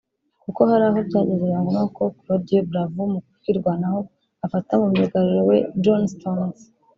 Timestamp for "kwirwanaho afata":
3.41-4.71